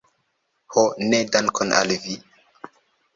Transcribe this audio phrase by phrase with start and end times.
[0.75, 2.17] Ho ne dankon al vi!